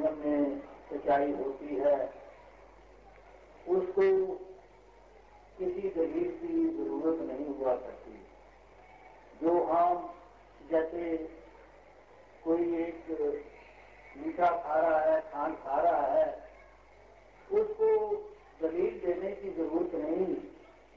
जीवन 0.00 0.14
में 0.24 0.60
सच्चाई 0.90 1.32
होती 1.32 1.76
है, 1.76 1.96
उसको 3.68 4.04
किसी 5.58 5.88
दलील 5.88 6.30
की 6.36 6.68
ज़रूरत 6.76 7.20
नहीं 7.22 7.46
हुआ 7.48 7.74
करती। 7.74 8.14
जो 9.42 9.62
हम 9.64 10.08
जैसे 10.70 11.16
कोई 12.44 12.76
एक 12.76 13.10
मीठा 14.16 14.46
खा 14.46 14.78
रहा 14.78 15.00
है, 15.00 15.20
खान 15.32 15.54
खा 15.54 15.80
रहा 15.80 16.06
है, 16.06 16.26
उसको 17.50 17.90
दलील 18.62 18.98
देने 19.00 19.32
की 19.32 19.50
ज़रूरत 19.52 19.94
नहीं 19.96 20.34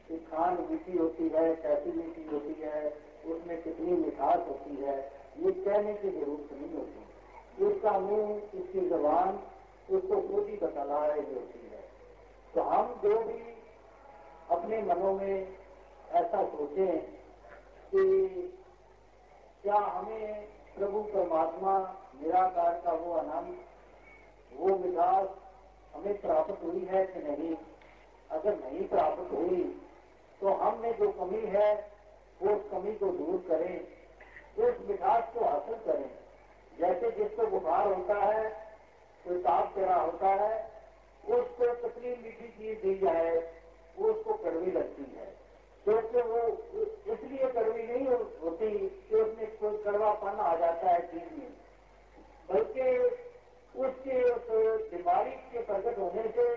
कि 0.07 0.17
खान 0.31 0.67
मीठी 0.71 0.97
होती 0.97 1.29
है, 1.29 1.55
कैसी 1.55 1.91
मीठी 1.91 2.29
होती 2.31 2.61
है, 2.61 2.89
उसमें 3.25 3.61
कितनी 3.63 3.91
मिठास 3.97 4.47
होती 4.47 4.75
है, 4.75 4.97
ये 5.39 5.51
कहने 5.51 5.93
की 5.93 6.09
ज़रूरत 6.09 6.53
नहीं 6.53 6.73
होती। 6.73 7.11
उसका 7.61 7.91
मुँह, 7.99 8.35
उसकी 8.53 8.89
जबान, 8.89 9.39
उसको 9.89 10.21
खुद 10.21 10.47
ही 10.49 10.55
बतला 10.57 11.05
रही 11.05 11.33
होती 11.33 11.69
है। 11.71 11.81
तो 12.55 12.61
हम 12.61 12.93
जो 13.03 13.19
भी 13.19 13.41
अपने 14.51 14.81
मनों 14.83 15.13
में 15.13 15.57
ऐसा 16.11 16.43
सोचें 16.45 16.97
कि 17.91 18.03
क्या 19.63 19.75
हमें 19.75 20.47
प्रभु 20.77 21.01
परमात्मा, 21.03 21.77
निराकार 22.21 22.81
का 22.85 22.91
वो 22.93 23.13
आनंद 23.13 23.57
वो 24.53 24.75
विकास 24.77 25.29
हमें 25.95 26.19
प्राप्त 26.21 26.63
हुई 26.63 26.85
है 26.85 27.05
कि 27.05 27.19
नहीं? 27.19 27.55
अगर 28.31 28.55
नहीं 28.55 28.87
प्राप्त 28.87 29.31
हुई 29.31 29.63
तो 30.41 30.53
हमने 30.55 30.91
जो 30.93 31.11
कमी 31.11 31.41
है 31.47 31.71
उस 32.41 32.61
कमी 32.71 32.93
को 32.95 33.07
दूर 33.07 33.43
करें, 33.47 33.75
उस 34.59 34.79
विकास 34.87 35.33
को 35.33 35.45
हासिल 35.45 35.75
करें। 35.85 36.09
जैसे 36.79 37.11
जिसको 37.13 37.47
बुखार 37.47 37.87
होता 37.87 38.19
है 38.21 38.43
कोई 39.25 39.37
ताप 39.41 39.73
चढ़ा 39.75 39.95
होता 39.95 40.33
है 40.35 40.53
उसको 41.31 41.73
कितनी 41.81 42.15
मीठी 42.23 42.47
चीज़ 42.49 42.81
दी 42.81 42.95
जाए 42.99 43.35
वो 43.97 44.09
उसको 44.09 44.33
कड़वी 44.43 44.71
लगती 44.71 45.05
है 45.11 45.31
क्योंकि 45.85 46.21
वो 46.23 46.41
इसलिए 47.13 47.51
कड़वी 47.51 47.83
नहीं 47.83 48.07
होती 48.07 48.71
कि 48.77 49.15
उसमें 49.17 49.57
कोई 49.57 49.77
कड़वापन 49.83 50.39
आ 50.41 50.55
जाता 50.57 50.91
है 50.91 51.01
चीज़ 51.07 51.33
में 51.33 51.51
बल्कि 52.49 52.87
उसके 53.75 54.21
उस 54.31 54.49
बीमारी 54.91 55.31
के 55.51 55.63
प्रकट 55.63 55.99
होने 55.99 56.23
से 56.29 56.47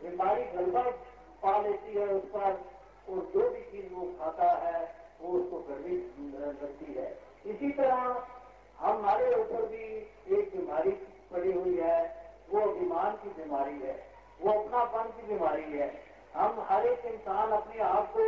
बीमारी 0.00 0.44
गलबा 0.54 0.82
पा 1.42 1.58
लेती 1.58 1.94
है 1.94 2.06
उस 2.10 2.24
पर 2.30 2.58
और 3.08 3.26
जो 3.34 3.48
भी 3.50 3.60
चीज़ 3.70 3.92
वो 3.94 4.06
खाता 4.18 4.50
है 4.62 4.82
वो 5.20 5.38
उसको 5.38 5.58
कड़वी 5.68 5.96
लगती 6.32 6.94
है 6.94 7.08
इसी 7.46 7.70
तरह 7.72 8.26
हमारे 8.78 9.34
ऊपर 9.34 9.66
भी 9.66 9.84
एक 10.36 10.50
बीमारी 10.56 10.90
पड़ी 11.30 11.52
हुई 11.52 11.76
है 11.76 11.98
वो 12.50 12.60
अभिमान 12.62 13.14
की 13.22 13.30
बीमारी 13.36 13.78
है 13.78 13.94
वो 14.40 14.52
अपनापन 14.52 15.08
की 15.10 15.26
बीमारी 15.26 15.72
है 15.72 15.88
हम 16.34 16.64
हर 16.68 16.86
एक 16.86 17.04
इंसान 17.06 17.45
अपने 17.56 17.82
आप 17.82 18.12
को 18.12 18.24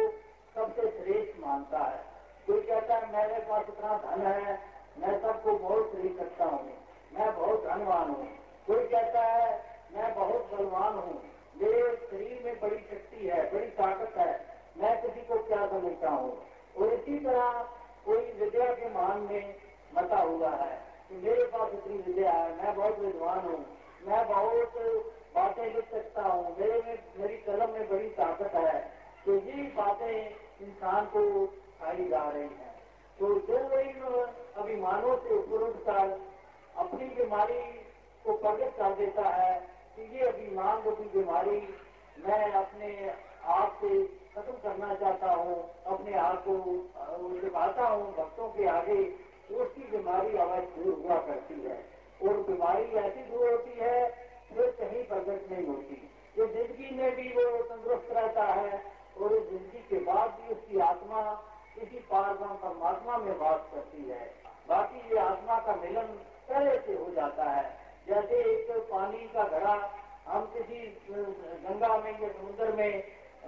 सबसे 0.55 0.91
श्रेष्ठ 0.91 1.41
मानता 1.41 1.79
है। 1.79 2.03
कोई 2.47 2.61
कहता 2.63 2.95
है, 2.95 3.13
मेरे 3.13 3.41
पास 3.41 3.65
इतना 3.69 3.97
धन 3.99 4.27
है, 4.27 4.59
मैं 4.99 5.21
सबको 5.23 5.53
बहुत 5.59 5.91
श्रेष्ठ 5.91 6.19
करता 6.19 6.45
हूँ, 6.45 6.61
मैं 7.13 7.35
बहुत 7.37 7.65
धनवान 7.65 8.11
हूँ। 8.11 8.29
कोई 8.67 8.87
कहता 8.87 9.21
है, 9.23 9.51
मैं 9.95 10.15
बहुत 10.15 10.51
बलवान 10.53 10.95
हूँ, 10.95 11.23
मेरे 11.57 11.97
शरीर 12.11 12.43
में 12.45 12.61
बड़ी 12.61 12.79
शक्ति 12.81 13.27
है, 13.27 13.43
बड़ी 13.53 13.67
ताकत 13.79 14.17
है, 14.17 14.33
मैं 14.77 15.01
किसी 15.03 15.21
को 15.21 15.43
क्या 15.45 15.67
समझता 15.67 16.11
हूँ? 16.11 16.33
और 16.79 16.93
इसी 16.95 17.19
तरह 17.19 17.63
कोई 18.05 18.33
विद्या 18.33 18.67
के 18.75 18.91
मान 18.91 19.21
में 19.21 19.55
मता 19.97 20.19
हुआ 20.19 20.51
है 20.51 20.77
कि 21.09 21.17
मेरे 21.17 21.45
पास 21.45 21.73
इतनी 21.73 21.97
विद्या 21.97 22.33
है, 22.33 22.53
मैं 22.57 22.75
बहुत 22.77 22.99
विद्वान 22.99 23.39
हूँ, 23.39 23.65
मैं 24.07 24.27
बहुत 24.29 24.79
बातें 25.35 25.75
लिख 25.75 25.91
सकता 25.91 26.23
हूँ, 26.23 26.57
मेरे 26.59 26.83
में, 26.83 26.99
मेरी 27.19 27.37
कलम 27.37 27.71
में 27.71 27.89
बड़ी 27.91 28.09
ताकत 28.09 28.55
है 28.55 28.98
तो 29.29 29.35
ये 29.35 29.63
बातें 29.63 30.31
इंसान 30.61 31.07
को 31.07 31.47
खाई 31.47 32.09
जा 32.09 32.31
रही 32.31 32.43
हैं। 32.43 32.75
तो 33.21 33.41
जो 33.41 33.79
इन 33.81 34.03
अभिमानों 34.57 35.17
से 35.17 35.35
ऊपर 35.35 35.63
उठकर 35.65 36.21
अपनी 36.77 37.05
बीमारी 37.05 37.59
को 38.25 38.37
प्रकट 38.37 38.77
कर 38.77 38.95
देता 38.95 39.29
है 39.29 39.61
कि 39.97 40.19
ये 40.19 40.29
अभिमान 40.29 40.83
रूपी 40.83 41.05
बीमारी 41.05 41.61
मैं 42.19 42.53
अपने 42.53 43.15
आप 43.45 43.79
से 43.81 44.05
खत्म 44.35 44.53
करना 44.53 44.95
चाहता 44.95 45.33
हूँ, 45.33 45.71
अपने 45.87 46.15
आप 46.15 46.45
को 46.49 46.55
दिखाता 47.41 47.85
हूँ, 47.85 48.17
भक्तों 48.17 48.49
के 48.49 48.67
आगे, 48.67 49.15
उसकी 49.55 49.83
बीमारी 49.83 50.37
अवश्य 50.37 50.83
दूर 50.83 51.07
हुआ 51.07 51.17
करती 51.17 51.61
है। 51.63 51.85
और 52.23 52.43
बीमारी 52.43 52.85
ऐसी 52.85 53.21
दूर 53.21 53.51
होती 53.51 53.79
है 53.79 54.11
जो 54.53 54.73
कहीं 54.73 55.05
प्रकट 55.05 55.53
नहीं 55.53 55.67
होती। 55.67 56.11
कि 56.35 56.47
ज़िंदगी 56.47 56.97
में 56.97 57.17
भी 57.17 57.29
वो 57.29 57.63
तंदुरुस्त 57.63 58.09
रहता 58.11 58.45
है 58.45 58.98
इस 59.29 59.49
ज़िंदगी 59.51 59.83
के 59.89 59.99
बाद 60.05 60.31
भी 60.33 60.55
उसकी 60.55 60.81
आत्मा 60.83 61.23
किसी 61.75 61.99
पारगाम 62.11 62.57
परमात्मा 62.59 63.17
में 63.19 63.35
वास 63.39 63.61
करती 63.73 64.03
है। 64.11 64.25
बाकी 64.69 64.99
ये 65.11 65.19
आत्मा 65.21 65.59
का 65.67 65.75
मिलन 65.77 66.09
पहले 66.49 66.79
से 66.79 66.95
हो 66.95 67.11
जाता 67.15 67.45
है। 67.51 67.65
जैसे 68.09 68.41
एक 68.53 68.71
पानी 68.91 69.27
का 69.29 69.45
घड़ा 69.49 69.77
हम 70.27 70.45
किसी 70.55 70.79
गंगा 71.11 71.97
में 71.97 72.13
या 72.13 72.29
समुद्र 72.31 72.73
में 72.73 72.93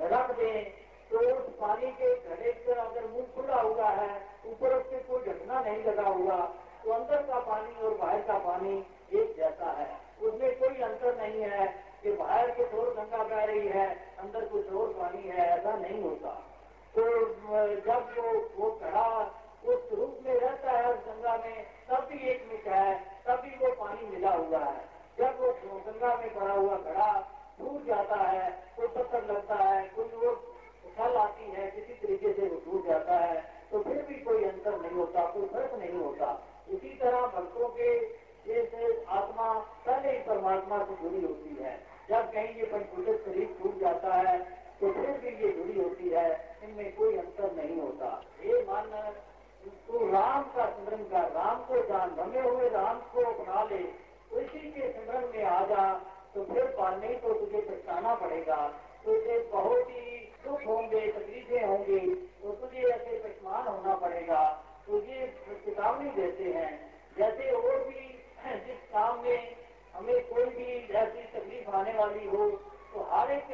रख 0.05 0.31
दें 0.39 0.65
तो 1.11 1.19
उस 1.31 1.49
पानी 1.61 1.91
के 1.93 2.15
घड़े 2.17 2.51
पर 2.67 2.79
अगर 2.79 3.07
मुँह 3.09 3.27
खुला 3.37 3.61
हुआ 3.61 3.89
है, 3.91 4.11
ऊपर 4.47 4.75
उसके 4.75 4.99
कोई 5.05 5.23
ढकना 5.23 5.61
नहीं 5.61 5.85
लगा 5.85 6.09
हुआ 6.09 6.37
तो 6.85 6.93
अंदर 6.93 7.23
का 7.23 7.41
पानी 7.47 7.83
और 7.83 7.97
बाहर 7.97 8.21
का 8.23 8.39
पानी 8.41 8.77
एक 9.13 9.35
जैसा 9.37 9.71
है। 9.79 9.89
उसमें 10.23 10.59
कोई 10.59 10.83
अंतर 10.83 11.17
नहीं 11.17 11.43
है। 11.45 11.67
कि 12.03 12.13
बाहर 12.13 12.51
कुछ 12.51 12.75
और 12.75 12.95
गंगा 12.95 13.23
बह 13.25 13.45
रही 13.45 13.67
है, 13.69 13.89
अंदर 14.19 14.45
कुछ 14.49 14.73
और 14.73 14.93
पानी 14.93 15.23
है, 15.23 15.49
ऐसा 15.49 15.77
नहीं 15.77 16.03
होता। 16.03 16.31
तो 16.95 17.03
जब 17.87 18.15
वो 18.17 18.33
वो 18.57 18.71
घड़ा 18.73 19.09
उस 19.65 19.93
रूप 19.93 20.19
में 20.27 20.35
रहता 20.35 20.71
है 20.71 20.93
उस 20.93 21.05
गंगा 21.07 21.37
में, 21.37 21.67
तब 21.91 22.07
भी 22.13 22.19
एक 22.29 22.47
मिट 22.53 22.69
है, 22.69 22.95
तब 23.27 23.41
भी 23.41 23.51
वो 23.57 23.73
पानी 23.75 24.07
मिला 24.07 24.31
हुआ 24.31 24.59
है। 24.61 24.89
जब 25.19 25.41
वो 25.41 25.53
गंगा 25.87 26.17
में 26.17 26.35
पड़ा 26.35 26.55
हुआ 26.55 26.77
घड़ा 26.77 27.13
टूट 27.59 27.87
जाता 27.87 28.17
है, 28.17 28.51
कोई 28.77 28.87
पत्थर 28.89 29.27
लगता 29.33 29.55
है, 29.55 29.83
कोई 29.89 30.05
वो 30.25 30.35
फल 30.97 31.17
आती 31.17 31.51
है, 31.51 31.71
किसी 31.71 31.95
तरीके 32.07 32.33
से 32.33 32.49
वो 32.49 32.61
टूट 32.65 32.87
जाता 32.87 33.19
है 33.19 33.39
तो 33.71 33.81
फिर 33.81 34.03
भी 34.03 34.15
कोई 34.15 34.45
अंतर 34.45 34.81
नहीं 34.81 34.93
होता, 34.93 35.25
कोई 35.27 35.47
फ़र्क 35.47 35.75
नहीं 35.79 35.99
होता। 35.99 36.29
इसी 36.69 36.89
तरह 36.95 37.27
भक्तों 37.27 37.69
के, 37.69 37.91
जैसे 38.47 39.05
आत्मा, 39.09 39.53
पहले 39.87 40.13
ही 40.13 40.19
परमात्मा 40.25 40.79
से 40.85 40.95
जुड़ी 41.03 41.21
होती 41.27 41.57
है। 41.61 41.75
जब 42.11 42.31
कहीं 42.33 42.55
ये 42.57 42.67
पंचभूत 42.67 43.25
शरीर 43.25 43.57
टूट 43.59 43.81
जाता 43.81 44.15
है 44.17 44.39
तो 44.81 44.93
फिर 44.93 45.19
भी 45.23 45.31
ये 45.39 45.51
जुड़ी 45.53 45.79
होती 45.79 46.09
है, 46.11 46.29
इनमें 46.65 46.95
कोई 46.95 47.17
अंतर 47.19 47.53
नहीं 47.55 47.81
होता। 47.81 48.09
ये 48.45 48.61
मन 48.65 48.87
तू 49.87 49.99
राम 50.09 50.43
का 50.53 50.67
सिमरन 50.69 51.03
कर, 51.05 51.27
राम 51.33 51.59
को 51.65 51.83
जान 51.89 52.15
बने 52.17 52.41
हुए 52.41 52.69
राम 52.71 52.99
को 53.13 53.25
अपना 53.25 53.65
ले। 53.65 53.83
उसी 54.33 54.71
के 54.71 54.93
सिमरन 54.93 55.29
में 55.35 55.45
आ 55.45 55.65
जा 55.67 55.85
तो 56.35 56.45
फिर 56.45 56.65
नहीं 56.81 57.17
तो 57.19 57.33
तुझे 57.35 57.61
पछताना 57.61 58.15
पड़ेगा। 58.17 58.57
तुझे 59.05 59.39
बहुत 59.53 59.89
ही 59.91 60.19
दुख 60.45 60.67
होंगे, 60.67 61.01
तकलीफें 61.09 61.65
होंगी 61.65 62.15
तो 62.43 62.53
तुझे 62.57 62.83
ऐसे 62.89 63.19
पछमान 63.19 63.67
होना 63.67 63.95
पड़ेगा। 63.97 64.43
तुझे 64.87 65.27
चेतावनी 65.65 66.11
देते 66.13 66.53
हैं, 66.53 66.71
जैसे 67.19 67.51
और 67.53 67.79
भी 67.85 68.07
जिस 68.67 68.79
काम 68.93 69.23
में 69.25 69.57
हमें 69.95 70.29
कोई 70.29 70.45
भी 70.57 70.67
ऐसी 70.95 71.23
तकलीफ़ 71.33 71.71
आने 71.77 71.93
वाली 71.95 72.27
हो 72.29 72.49
तो 72.93 73.07
हर 73.11 73.31
एक 73.33 73.51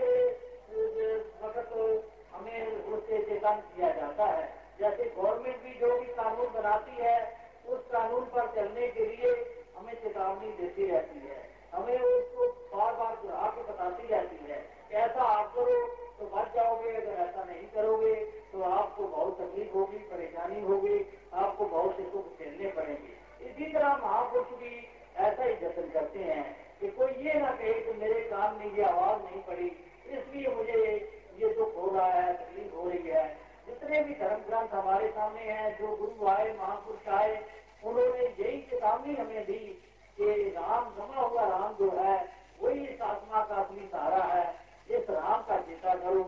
वक्त 1.42 1.72
हमें 2.34 2.66
उससे 2.66 3.18
चेतन 3.24 3.62
किया 3.66 3.90
जाता 3.92 4.24
है। 4.26 4.46
जैसे 4.80 5.04
गवर्नमेंट 5.16 5.62
भी 5.62 5.74
जो 5.80 5.98
भी 5.98 6.06
कानून 6.14 6.52
बनाती 6.54 7.02
है, 7.02 7.18
उस 7.68 7.84
कानून 7.92 8.24
पर 8.34 8.46
चलने 8.56 8.88
के 8.88 9.04
लिए 9.06 9.30
हमें 9.76 9.94
चेतावनी 9.94 10.50
देती 10.58 10.90
रहती 10.90 11.26
है। 11.26 11.44
हमें 11.74 11.98
उसको 11.98 12.46
बार 12.74 12.92
बार 12.94 13.14
दोहरा 13.22 13.48
के 13.50 13.62
बताती 13.62 14.06
रहती 14.08 14.50
है 14.50 14.64
ऐसा 14.96 15.22
आप 15.30 15.52
करो 15.54 15.80
तो 16.18 16.26
बच 16.34 16.54
जाओगे 16.54 16.90
अगर 16.90 17.22
ऐसा 17.22 17.44
नहीं 17.44 17.66
करोगे 17.70 18.14
तो 18.52 18.62
आपको 18.64 19.06
बहुत 19.06 19.40
तकलीफ़ 19.40 19.72
होगी 19.74 19.98
परेशानी 20.10 20.60
होगी 20.62 20.98
आपको 21.34 21.64
बहुत 21.64 21.96
से 21.96 22.04
सुख 22.04 22.38
झेलने 22.38 22.70
पड़ेंगे 22.76 23.48
इसी 23.48 23.72
तरह 23.72 23.96
महापुरुष 23.96 24.58
भी 24.60 24.72
ऐसा 25.24 25.44
ही 25.44 25.54
जतन 25.56 25.88
करते 25.94 26.18
हैं 26.20 26.44
कि 26.80 26.88
कोई 26.98 27.26
ये 27.26 27.34
ना 27.40 27.50
कहे 27.52 27.74
कि 27.82 27.92
मेरे 28.00 28.20
कान 28.30 28.54
में 28.54 28.72
ये 28.72 28.84
आवाज़ 28.84 29.22
नहीं 29.22 29.42
पड़ी 29.42 29.70
इसलिए 30.10 30.54
मुझे 30.54 30.80
ये 31.38 31.52
दुख 31.54 31.76
हो 31.76 31.90
रहा 31.94 32.06
है 32.12 32.32
तकलीफ़ 32.34 32.74
हो 32.74 32.88
रही 32.88 33.08
है 33.08 33.26
जितने 33.66 34.02
भी 34.04 34.14
धर्म 34.16 34.42
ग्रंथ 34.48 34.74
हमारे 34.74 35.08
सामने 35.10 35.50
हैं 35.52 35.70
जो 35.78 35.96
गुरु 35.96 36.28
आए 36.28 36.52
महापुरुष 36.58 37.08
आए 37.14 37.34
उन्होंने 37.84 38.22
यही 38.22 38.60
चेतावनी 38.70 39.14
हमें 39.14 39.44
दी 39.46 39.58
कि 40.18 40.26
राम 40.50 40.84
जमा 40.90 41.20
हुआ 41.22 41.42
राम 41.46 41.72
जो 41.78 41.90
है 41.96 42.14
वही 42.60 42.86
इस 42.86 43.00
आत्मा 43.04 43.40
का 43.44 43.54
असली 43.54 43.86
सहारा 43.86 44.22
है 44.24 44.44
इस 44.90 45.10
राम 45.10 45.42
का 45.42 45.56
चेता 45.60 45.94
करो 45.94 46.22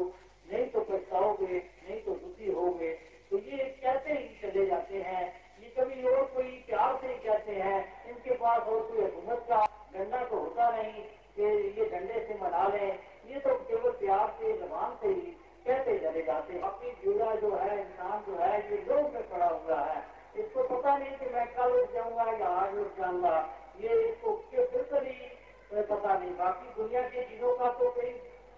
नहीं 0.49 0.65
तो 0.71 0.81
पछताओगे 0.81 1.57
नहीं 1.57 2.01
तो 2.03 2.13
दुखी 2.15 2.53
होगे 2.53 2.91
तो 3.31 3.39
ये 3.39 3.65
कहते 3.83 4.13
ही 4.13 4.29
चले 4.43 4.67
जाते 4.67 5.01
हैं 5.03 5.23
ये 5.63 5.69
कभी 5.79 6.03
और 6.09 6.25
कोई 6.35 6.51
प्यार 6.67 6.97
से 6.97 7.15
कहते 7.17 7.55
हैं 7.59 7.81
इनके 8.11 8.35
पास 8.35 8.69
और 8.69 8.81
कोई 8.83 9.01
हुकूमत 9.01 9.45
का 9.49 9.65
डंडा 9.95 10.23
तो 10.25 10.45
ही 10.69 11.03
कि 11.37 11.51
ये 11.79 11.89
डंडे 11.89 12.25
से 12.29 12.39
मना 12.43 12.67
लें 12.69 12.89
ये 13.29 13.41
तो 13.41 13.55
केवल 13.65 13.91
प्यार 13.99 14.29
से 14.39 14.53
जबान 14.59 14.97
से 15.03 15.09
ही 15.09 15.37
कहते 15.67 15.99
चले 15.99 16.23
जाते 16.23 16.53
हैं 16.53 16.63
अपनी 16.63 16.91
जुड़ा 17.05 17.35
जो 17.37 17.55
है 17.57 17.81
इंसान 17.81 18.23
जो 18.27 18.39
है 18.39 18.55
ये 18.71 18.85
लोग 18.89 19.13
में 19.15 19.29
पड़ा 19.31 19.49
हुआ 19.49 19.81
है 19.83 20.03
इसको 20.37 20.63
पता 20.69 20.97
नहीं 20.97 21.17
कि 21.19 21.35
मैं 21.35 21.47
कल 21.55 21.81
उठ 21.81 21.93
जाऊँगा 21.95 22.25
या 22.33 22.49
आज 22.61 22.79
उठ 22.79 22.99
जाऊँगा 23.01 23.37
ये 23.81 24.01
इसको 24.09 24.33
बिल्कुल 24.53 25.07
ही 25.07 25.83
पता 25.83 26.19
नहीं 26.19 26.31
बाकी 26.37 26.75
दुनिया 26.77 27.03
की 27.09 27.23
चीज़ों 27.25 27.57
का 27.57 27.71
तो 27.73 27.91
कोई 27.91 28.15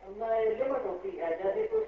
लिमिट 0.08 0.86
होती 0.86 1.10
है 1.16 1.30
जैसे 1.42 1.66
कोई 1.66 1.84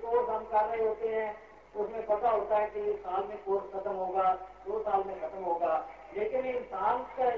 रहे 0.64 0.88
होते 0.88 1.09
हैं 1.09 1.53
उसमें 1.76 2.06
पता 2.06 2.31
होता 2.31 2.56
है 2.56 2.70
कि 2.70 2.81
इस 2.81 2.97
साल 2.97 3.25
में 3.25 3.38
कोर्स 3.38 3.73
खत्म 3.73 3.93
होगा, 3.93 4.35
दो 4.67 4.82
साल 4.82 5.05
में 5.06 5.20
खत्म 5.20 5.43
होगा। 5.44 5.88
लेकिन 6.17 6.47
इंसान 6.47 6.99
का 7.03 7.31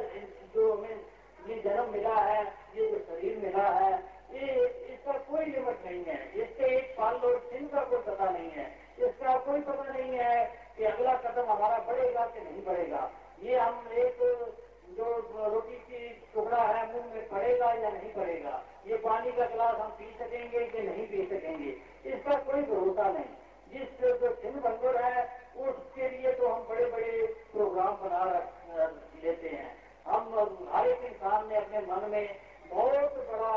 जो 0.55 0.75
हमें 0.75 1.01
ये 1.47 1.63
जन्म 1.63 1.93
मिला 1.93 2.15
है, 2.15 2.45
ये 2.47 2.89
जो 2.89 2.99
शरीर 2.99 3.39
मिला 3.39 3.69
है, 3.69 3.93
ये 4.33 4.67
इसका 4.67 5.13
कोई 5.13 5.45
लिमिट 5.45 5.87
नहीं 5.87 6.05
है। 6.05 6.33
इसके 6.33 6.77
एक 6.77 6.91
साल 6.91 7.15
और 7.15 7.51
दिन 7.53 7.69
का 7.69 7.85
कोई 7.85 7.99
पता 7.99 8.31
नहीं 8.31 8.51
है। 8.51 8.79
इसका 8.99 9.39
कोई 9.39 9.61
पता 9.61 9.93
नहीं 9.93 10.19
है 10.19 10.59
कि 10.77 10.85
अगला 10.85 11.15
कदम 11.15 11.53
हमारा 11.53 11.79
बढ़ेगा 11.79 12.27
कि 12.27 12.41
नहीं 12.41 12.65
बढ़ेगा। 12.65 13.11
ये 13.43 13.59
हम 13.59 13.89
एक 13.93 14.19
जो 14.91 15.05
रोटी 15.35 15.77
की 15.77 16.09
टुकड़ा 16.35 16.63
है, 16.63 16.95
मुँह 16.95 17.15
में 17.15 17.29
पड़ेगा 17.29 17.73
या 17.73 17.91
नहीं 17.91 18.13
पड़ेगा? 18.13 18.63
ये 18.87 18.97
पानी 18.97 19.33
का 19.33 19.47
गिलास 19.47 19.77
हम 19.77 19.91
पी 19.91 20.17
सकेंगे 20.19 20.67
कि 20.67 20.83
नहीं 20.83 21.07
पी 21.07 21.27
सकेंगे? 21.27 21.94
इसका 22.07 22.39
कोई 22.41 22.63
भरोसा 22.63 23.11
नहीं। 23.11 23.33
जिस 23.73 24.01
जो 24.21 24.33
सिंह 24.33 24.61
बंदर 24.61 25.03
है, 25.05 25.23
उसके 25.61 26.09
लिए 26.09 26.33
तो 26.33 26.49
हम 26.49 26.63
बड़े 26.69 26.85
बड़े 26.87 27.27
प्रोग्राम 27.53 27.95
बना 27.97 28.25
लेते 29.23 29.49
हैं। 29.49 29.71
हम 30.07 30.35
हर 30.73 30.87
एक 30.87 31.03
इंसान 31.05 31.49
ने 31.49 31.57
अपने 31.57 31.81
मन 31.83 32.09
में 32.11 32.27
बहुत 32.71 33.15
बड़ा 33.31 33.55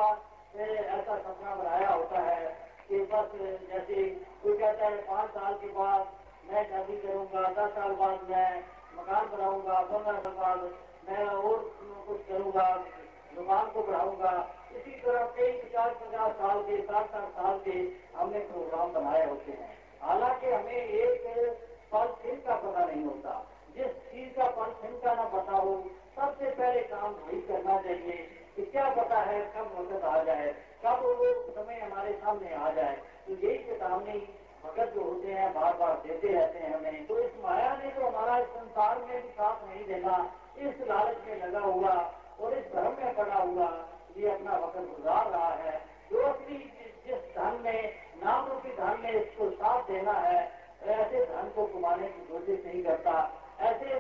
ऐसा 0.58 1.16
सपना 1.18 1.56
बनाया 1.56 1.90
होता 1.90 2.20
है 2.22 2.46
कि 2.90 3.00
बस, 3.04 3.32
जैसे 3.70 4.06
कोई 4.44 4.58
कहता 4.58 4.86
है, 4.86 5.02
पाँच 5.04 5.30
साल 5.30 5.54
के 5.54 5.68
बाद 5.70 6.08
मैं 6.50 6.64
शादी 6.70 6.98
करूँगा, 6.98 7.42
दस 7.54 7.72
साल 7.72 7.92
बाद 7.94 8.30
मैं 8.30 8.64
मकान 8.96 9.26
बनाऊँगा, 9.28 9.80
पंद्रह 9.84 10.20
साल 10.20 10.34
बाद 10.34 10.60
मैं 11.10 11.26
और 11.26 11.58
कुछ 12.08 12.28
करूँगा, 12.28 12.68
दुकान 13.36 13.70
को 13.72 13.82
बढ़ाऊँगा। 13.82 14.32
इसी 14.72 14.92
तरह 15.02 15.26
कई 15.38 15.52
पचास 15.52 15.94
पचास 16.02 16.32
साल 16.36 16.62
के 16.62 16.82
साठ 16.82 17.06
साठ 17.06 17.30
साल 17.32 17.60
के 17.60 17.78
हमने 18.18 18.40
प्रोग्राम 18.40 18.94
बनाए 18.94 19.26
होते 19.30 19.52
हैं। 19.52 19.78
हालाँकि 20.02 20.52
हमें 20.52 20.72
एक 20.72 21.28
पल 21.92 22.08
फिर 22.22 22.36
का 22.48 22.56
पता 22.56 22.86
नहीं 22.86 23.04
होता। 23.06 23.34
जिस 23.76 23.92
चीज़ 24.12 24.34
का 24.34 24.50
पल 24.50 24.72
फिर 24.82 25.00
का 25.04 25.14
ना 25.14 25.24
पता 25.24 25.58
हो, 25.58 25.84
सबसे 26.16 26.50
पहले 26.50 26.82
काम 26.84 27.12
वही 27.12 27.42
करना 27.42 27.78
चाहिए 27.82 28.18
कि 28.56 28.66
क्या 28.66 28.90
पता 28.90 29.20
है, 29.20 29.42
कब 29.56 29.76
मदद 29.80 30.06
आ 30.06 30.24
जाए, 30.24 30.48
कब 30.86 31.04
वो 31.04 31.34
समय 31.52 31.80
हमारे 31.80 32.14
सामने 32.14 32.54
आ 32.56 32.70
जाए 32.72 32.96
तो 33.28 33.34
यही 33.34 33.58
चेतावनी 33.58 34.20
भगत 34.64 34.94
जो 34.94 35.02
होते 35.02 35.34
हैं 35.34 35.54
बार 35.54 35.74
बार 35.74 35.96
देते 35.98 36.28
रहते 36.28 36.60
हैं 36.60 36.74
हमें 36.76 37.06
तो 37.08 37.20
इस 37.20 37.32
माया 37.44 37.76
ने 37.76 37.90
तो 37.90 38.08
हमारा 38.08 38.38
इस 38.38 38.48
संसार 38.48 39.00
में 39.00 39.22
भी 39.22 39.30
साथ 39.30 39.68
नहीं 39.68 39.86
देना 39.86 40.16
इस 40.58 40.82
लालच 40.88 41.18
में 41.28 41.46
लगा 41.46 41.60
हुआ 41.60 41.94
और 42.40 42.54
इस 42.54 42.66
धर्म 42.74 42.96
में 43.02 43.16
पड़ा 43.16 43.36
हुआ 43.36 43.68
ये 44.18 44.30
अपना 44.30 44.58
वक्त 44.58 44.78
गुजार 44.78 45.30
रहा 45.30 45.54
है 45.54 45.78
जो 46.12 46.22
अपनी 46.22 46.58
जिस 47.08 47.22
धन 47.36 47.60
में 47.64 47.94
नाम 48.24 48.48
रूपी 48.48 48.70
धन 48.70 49.00
में 49.04 49.12
इसको 49.12 49.50
साथ 49.50 49.84
देना 49.84 50.14
है 50.20 50.40
ऐसे 50.84 51.26
धन 51.26 51.52
को 51.56 51.66
कमाने 51.66 52.08
की 52.08 52.26
कोशिश 52.28 52.66
नहीं 52.66 52.84
करता 52.84 53.16
ऐसे 53.60 54.00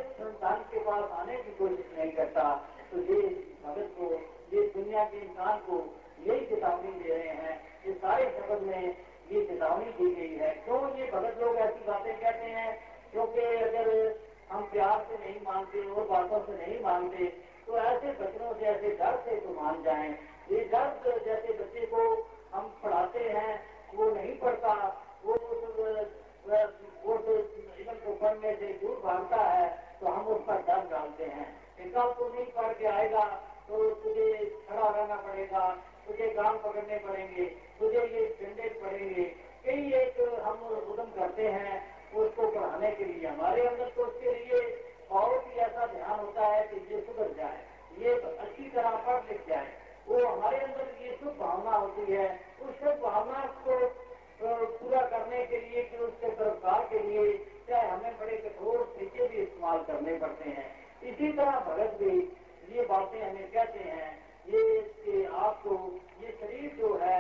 पास 0.88 1.12
आने 1.14 1.36
की 1.38 1.52
कोशिश 1.56 1.98
नहीं 1.98 2.12
करता 2.12 2.44
तो 2.92 2.98
ये 3.04 3.22
भगत 3.64 3.90
को, 3.98 4.12
ये 4.54 4.62
दुनिया 4.76 5.04
के 5.06 5.18
इंसान 5.20 5.58
को 5.60 5.78
यही 6.26 6.46
चेतावनी 6.46 6.92
दे 7.00 7.10
रहे 7.10 7.34
हैं 7.40 7.56
कि 7.84 7.94
सारे 7.96 8.30
शब्द 8.38 8.62
में 8.68 8.84
ये 9.32 9.46
चेतावनी 9.46 9.92
दी 9.92 10.14
गई 10.16 10.36
है। 10.36 10.50
क्यों 10.66 10.80
ये 10.98 11.10
भगत 11.12 11.42
लोग 11.42 11.56
ऐसी 11.58 11.84
बातें 11.88 12.14
कहते 12.20 12.52
हैं? 12.52 12.70
क्योंकि 13.12 13.42
अगर 13.64 13.90
हम 14.52 14.64
प्यार 14.72 15.06
से 15.10 15.18
नहीं 15.18 15.40
मानते 15.46 15.88
और 15.90 16.08
बातों 16.08 16.40
से 16.46 16.54
नहीं 16.58 16.80
मानते 16.84 17.26
तो 17.68 17.78
ऐसे 17.78 18.12
बच्चों 18.20 18.54
से, 18.54 18.66
ऐसे 18.66 18.90
डर 18.96 19.16
से 19.26 19.40
तो 19.40 19.54
मान 19.54 19.82
जाए। 19.84 20.10
ये 20.52 20.60
डर 20.66 21.20
जैसे 21.26 21.54
बच्चे 21.54 21.86
को 21.86 22.04
हम 22.54 22.68
पढ़ाते 22.84 23.20
हैं, 23.20 23.60
वो 23.96 24.10
नहीं 24.12 24.38
पढ़ता। 24.40 24.74
वो 25.26 25.34
वो 27.04 27.18
तो 27.18 27.36
जीवन 27.38 27.96
को 27.96 28.14
पढ़ने 28.16 28.54
से 28.56 28.68
दूर 28.82 28.96
भागता 29.04 29.42
है। 29.44 29.66
तो 30.02 30.08
हम 30.08 30.28
उस 30.28 30.42
पर 30.48 30.62
डर 30.64 30.88
डालते 30.90 31.26
हैं। 31.28 31.48
कल 31.78 32.12
तो 32.14 32.28
नहीं 32.28 32.46
पढ़ 32.54 32.74
के 32.74 32.86
आएगा 32.88 33.26
तो 33.68 33.90
तुझे 33.96 34.28
खड़ा 34.68 34.88
रहना 34.88 35.16
पड़ेगा, 35.18 35.64
तुझे 36.08 36.28
गाँव 36.34 36.58
पकड़ने 36.60 36.98
पड़ेंगे, 37.00 37.46
तुझे 37.80 38.04
ये 38.08 38.28
झंडे 38.38 38.70
पड़ेंगे। 38.82 39.24
कई 39.66 39.92
एक 39.96 40.20
हम 40.44 40.62
उदम 40.92 41.10
करते 41.16 41.48
हैं 41.50 41.74
उसको 42.16 42.48
पढ़ाने 42.50 42.92
के 42.92 43.06
लिए। 43.06 43.28
हमारे 43.28 43.66
अंदर 43.68 43.90
तो 43.96 44.04
उसके 44.04 44.34
लिए 44.34 44.62
बहुत 45.10 45.48
ही 45.48 45.60
ऐसा 45.62 45.86
ध्यान 45.88 46.20
होता 46.20 46.48
है 46.48 46.64
कि 46.68 46.78
ये 46.94 47.02
सुधर 47.02 47.34
जाए, 47.34 47.60
ये 47.98 48.14
अच्छी 48.14 48.70
तरह 48.70 48.96
पढ़ 49.08 49.22
लिख 49.30 49.48
जाए। 49.50 49.68
वो 50.08 50.26
हमारे 50.26 50.58
अंदर 50.60 51.04
ये 51.04 51.12
शुभ 51.16 51.38
भावना 51.40 51.78
होती 51.78 52.12
है। 52.12 52.28
उस 52.62 52.80
शुभ 52.80 53.02
भावना 53.04 53.46
को 53.62 53.80
पूरा 54.42 55.02
करने 55.08 55.46
के 55.46 55.60
लिए 55.60 55.84
कि 55.84 55.98
उसके 56.00 56.30
सरकार 56.32 56.88
के 56.90 57.00
लिए 57.02 57.32
चाहे 57.70 57.88
हमें 57.90 58.20
बड़े 58.20 58.38
कठोर 58.38 58.84
तरीके 58.96 59.28
भी 59.28 59.38
इस्तेमाल 59.38 59.84
करने 59.84 60.18
पड़ते 60.18 60.50
हैं। 60.50 60.68
इसी 61.04 61.32
तरह 61.32 61.60
भगत 61.68 61.98
भी 62.02 62.16
ये 62.76 62.86
बातें 62.86 63.22
हमें 63.22 63.52
कहते 63.52 63.80
हैं 63.80 64.12
ये 64.48 64.80
कि 64.98 65.24
आपको 65.38 65.76
ये 66.22 66.32
शरीर 66.42 66.76
जो 66.78 66.94
है 67.02 67.20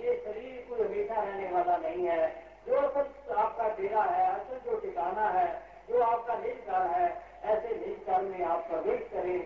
ये 0.00 0.16
शरीर 0.24 0.66
कोई 0.68 0.86
हमेशा 0.86 1.22
रहने 1.22 1.50
वाला 1.52 1.76
नहीं 1.76 2.06
है 2.06 2.28
जो 2.66 2.80
असल 2.80 3.34
आपका 3.34 3.68
डेरा 3.76 4.02
है 4.04 4.26
असल 4.32 4.58
जो 4.64 4.78
ठिकाना 4.80 5.28
है 5.30 5.48
जो 5.88 6.02
आपका 6.02 6.38
निज 6.38 6.68
घर 6.68 6.86
है 6.86 7.08
ऐसे 7.44 7.76
निज 7.76 8.06
घर 8.06 8.22
में 8.22 8.44
आप 8.44 8.68
प्रवेश 8.70 9.08
करें 9.12 9.38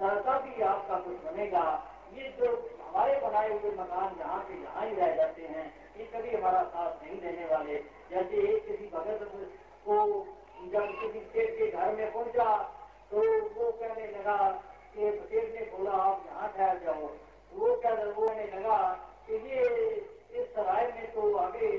तभी 0.00 0.62
आपका 0.62 0.98
कुछ 0.98 1.16
बनेगा 1.24 1.64
ये 2.14 2.28
जो 2.38 2.50
हमारे 2.82 3.18
बनाए 3.20 3.50
हुए 3.50 3.70
मकान 3.70 4.14
जहाँ 4.18 4.40
के 4.44 4.62
जहाँ 4.62 4.86
ही 4.86 4.94
रह 4.94 5.14
जाते 5.16 5.42
हैं 5.42 5.66
ये 5.98 6.04
कभी 6.14 6.36
हमारा 6.36 6.62
साथ 6.72 7.02
नहीं 7.04 7.20
देने 7.20 7.44
वाले 7.46 7.76
जैसे 8.10 8.42
एक 8.48 8.66
किसी 8.66 8.90
भगत 8.94 9.30
को 9.86 9.98
जब 10.72 10.90
किसी 11.00 11.20
पेट 11.32 11.56
के 11.58 11.70
घर 11.70 11.94
में 11.96 12.12
पहुँचा 12.12 12.50
तो 13.10 13.22
वो 13.54 13.70
कहने 13.72 14.06
लगा 14.08 14.36
कि 14.94 15.10
बटेर 15.10 15.48
ने 15.54 15.64
बोला 15.66 15.92
आप 16.02 16.24
यहाँ 16.26 16.48
ठहर 16.56 16.78
जाओ 16.78 17.08
वो 17.54 17.74
क्या 17.76 17.94
वो 18.16 18.30
ने 18.30 18.44
लगा 18.54 18.78
कि 19.28 19.40
ये 19.48 19.64
इस 20.40 20.46
सराय 20.54 20.86
में 20.96 21.10
तो 21.12 21.34
आगे 21.36 21.70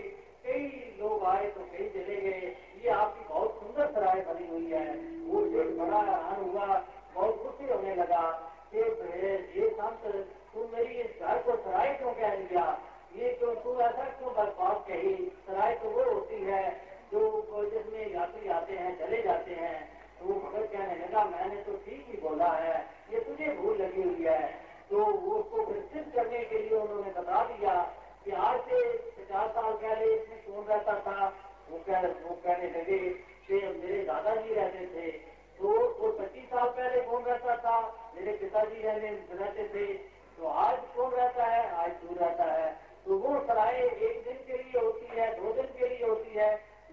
कई 0.45 0.65
लोग 0.99 1.23
आए 1.25 1.45
तो 1.51 1.67
कई 1.71 1.89
चले 1.89 2.15
गए 2.21 2.55
ये 2.83 2.89
आपकी 2.91 3.27
बहुत 3.29 3.59
सुंदर 3.59 3.91
सराय 3.91 4.21
बनी 4.21 4.47
हुई 4.47 4.71
है 4.71 4.87
वो 5.27 5.41
देख 5.47 5.77
बड़ा 5.77 6.01
हैरान 6.01 6.43
हुआ 6.43 6.81
बहुत 7.15 7.41
खुशी 7.43 7.71
होने 7.73 7.95
लगा 7.95 8.23
कि 8.73 8.79
ये 8.79 9.69
संत 9.71 10.05
तू 10.53 10.67
मेरी 10.73 11.01
इस 11.01 11.21
घर 11.21 11.41
को 11.41 11.55
सराय 11.57 11.93
क्यों 11.93 12.13
कह 12.13 12.35
दिया 12.35 12.65
ये 13.15 13.33
क्यों 13.33 13.55
तू 13.55 13.79
ऐसा 13.81 14.09
क्यों 14.11 14.33
बात 14.33 14.85
कही 14.87 15.15
सराय 15.47 15.75
तो 15.75 15.89
वो 15.89 16.03
होती 16.13 16.43
है 16.43 16.63
जो 17.13 17.21
जिसमें 17.69 18.13
यात्री 18.13 18.49
आते 18.49 18.77
हैं 18.77 18.97
चले 18.99 19.21
जाते 19.21 19.55
हैं 19.55 19.77
तो 20.19 20.25
वो 20.25 20.39
भगत 20.39 20.69
कहने 20.73 20.95
लगा 20.95 21.23
मैंने 21.25 21.61
तो 21.63 21.77
ठीक 21.77 22.05
ही 22.07 22.17
बोला 22.21 22.51
है 22.55 22.75
ये 23.13 23.19
तुझे 23.19 23.51
भूल 23.55 23.81
लगी 23.81 24.01
हुई 24.01 24.25
है 24.25 24.41
तो 24.89 25.05
वो 25.05 25.35
उसको 25.35 25.65
फिर 25.93 26.03
करने 26.15 26.43
के 26.43 26.57
लिए 26.57 26.77
उन्होंने 26.77 27.11
बता 27.11 27.43
दिया 27.45 27.75
कि 28.25 28.31
आज 28.41 28.59
से 28.61 28.81
पचास 29.17 29.49
साल 29.51 29.71
पहले 29.73 30.13
इसमें 30.13 30.43
कौन 30.43 30.65
रहता 30.65 30.99
था 30.99 31.29
वो 31.83 32.29
वो 32.29 32.35
कहने 32.35 32.67
लगे 32.69 32.97
कि 33.47 33.53
मेरे 33.53 34.03
दादाजी 34.03 34.53
रहते 34.53 34.85
थे 34.85 35.11
तो 35.57 35.71
वो 35.99 36.11
पच्चीस 36.11 36.45
साल 36.45 36.69
पहले 36.69 37.01
कौन 37.01 37.23
रहता 37.23 37.55
था 37.57 37.75
मेरे 38.15 38.31
पिताजी 38.31 38.81
रहने 38.81 39.09
रहते 39.33 39.67
थे 39.73 39.93
तो 40.37 40.47
आज 40.47 40.77
कौन 40.95 41.11
रहता 41.11 41.45
है 41.45 41.69
आज 41.75 41.91
दूर 41.91 42.17
रहता 42.17 42.43
है 42.43 42.71
तो 43.05 43.17
वो 43.17 43.39
सराय 43.41 43.79
एक 43.81 44.23
दिन 44.23 44.37
के 44.47 44.57
लिए 44.57 44.81
होती 44.81 45.05
है 45.05 45.27
दो 45.35 45.53
दिन 45.53 45.65
के 45.65 45.89
लिए 45.89 46.07
होती 46.07 46.33
है, 46.33 46.49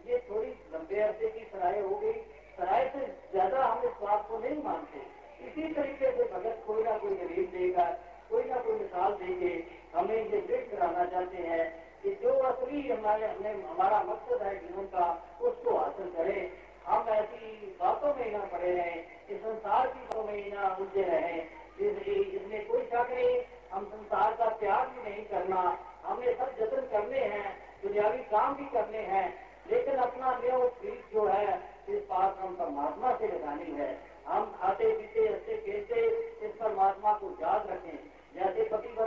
ये 0.06 0.18
थोड़ी 0.30 0.48
लंबे 0.74 1.00
अरसे 1.00 1.28
की 1.28 1.44
सराय 1.44 1.80
हो 1.80 1.96
गई 1.96 2.12
सराय 2.56 2.88
से 2.88 3.06
ज़्यादा 3.32 3.64
हम 3.64 3.84
इस 3.84 4.02
बात 4.02 4.26
को 4.28 4.38
नहीं 4.38 4.62
मानते 4.62 5.02
इसी 5.46 5.72
तरीके 5.74 6.10
से 6.10 6.24
भगत 6.32 6.62
कोई 6.66 6.82
ना 6.82 6.98
कोई 6.98 7.14
दलील 7.14 7.46
देगा 7.46 7.84
कोई 8.30 8.44
ना 8.44 8.56
कोई 8.56 8.78
मिसाल 8.78 9.12
देंगे 9.12 9.54
हमें 9.94 10.16
ये 10.16 10.40
दृढ़ 10.40 10.66
कराना 10.72 11.04
चाहते 11.04 11.36
हैं 11.36 11.89
कि 12.02 12.14
जो 12.14 12.32
असली 12.32 12.92
हमारे 12.92 13.26
हमने 13.26 13.50
हमारा 13.50 14.02
मकसद 14.02 14.42
है 14.42 14.58
जीवन 14.58 14.84
का, 14.84 15.38
उसको 15.42 15.76
हासिल 15.76 16.06
करें। 16.06 16.52
हम 16.86 17.08
ऐसी 17.08 17.76
बातों 17.80 18.14
में 18.14 18.32
ना 18.32 18.44
पड़े 18.44 18.74
रहें, 18.74 19.26
इस 19.30 19.42
संसार 19.42 19.86
की 19.86 19.98
बातों 19.98 20.24
में 20.24 20.54
ना 20.54 20.76
उलझे 20.80 21.02
रहें। 21.02 21.48
इसमें 21.80 22.68
कोई 22.68 22.82
शक 22.82 23.06
नहीं, 23.10 23.42
हम 23.72 23.84
संसार 23.84 24.34
का 24.34 24.48
त्याग 24.48 24.88
भी 24.88 25.10
नहीं 25.10 25.24
करना। 25.24 25.78
हमने 26.04 26.34
सब 26.34 26.56
जतन 26.56 26.80
करने 26.80 27.18
हैं, 27.18 27.58
दुनियावी 27.82 28.18
काम 28.18 28.54
भी 28.54 28.64
करने 28.64 28.98
हैं। 28.98 29.34
लेकिन 29.70 29.94
अपना 29.94 30.40
न्यो 30.44 30.76
जो 30.84 31.26
है, 31.26 31.62
इस 31.88 31.98
बात 31.98 32.38
हम 32.38 32.56
परमात्मा 32.56 33.16
से 33.16 33.28
लगानी 33.28 33.72
है। 33.72 34.00
हम 34.26 34.56
खाते, 34.60 34.98
पीते, 34.98 35.20
हँसते, 35.28 35.56
खेलते 35.56 36.06
इस 36.46 36.52
परमात्मा 36.52 37.12
को 37.12 37.30
याद 37.30 37.66
रखें। 37.70 37.98
जैसे 38.34 38.64
पति 38.64 38.88
मन 38.88 39.06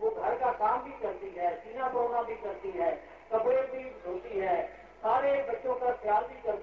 वो 0.00 0.10
घर 0.10 0.34
का 0.36 0.50
काम 0.52 0.82
भी 0.82 0.90
करती 0.90 1.30
है 1.38 1.54
सीना 1.56 1.88
बोना 1.88 2.22
भी 2.22 2.34
करती 2.34 2.70
है 2.70 2.90
कपड़े 3.32 3.62
भी 3.62 3.84
धोती 4.02 4.38
है। 4.38 4.56
सारे 4.98 5.32
बच्चों 5.42 5.74
का 5.74 5.90
ख्याल 5.94 6.24
भी 6.24 6.40
करती 6.42 6.57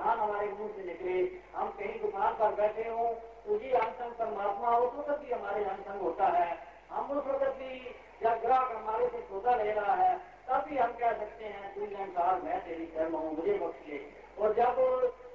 उसी 0.00 0.06
ध्यान 0.06 0.18
हमारे 0.18 0.48
मुँह 0.48 0.68
से 0.68 0.84
निकले। 0.84 1.38
हम 1.56 1.68
कहीं 1.68 2.00
दुकान 2.00 2.34
पर 2.34 2.54
बैठे 2.54 2.88
हो 2.88 3.20
उसी 3.46 3.70
अनसंग 3.70 4.12
परमात्मा 4.12 4.76
उस 4.76 4.94
वक्त 4.94 5.20
भी 5.20 5.32
हमारे 5.32 5.64
अनसंग 5.64 6.00
होता 6.00 6.26
है। 6.26 6.58
हम 6.90 7.10
उस 7.10 7.26
वक्त 7.26 7.56
भी 7.58 7.96
जब 8.22 8.40
ग्राहक 8.40 8.76
हमारे 8.76 9.08
से 9.08 9.20
सौदा 9.20 9.54
ले 9.54 9.72
रहा 9.72 9.94
है, 9.94 10.18
तब 10.48 10.64
भी 10.68 10.78
हम 10.78 10.92
कह 10.92 11.12
सकते 11.12 11.44
हैं, 11.44 11.74
तू 11.74 11.80
अंकार 11.80 12.40
मैं 12.40 12.60
तेरी 12.60 12.86
शर्म 12.86 13.16
हूँ, 13.16 13.36
मुझे 13.36 13.52
बख्श 13.52 13.88
ले 13.88 14.00
और 14.38 14.54
जब 14.54 14.80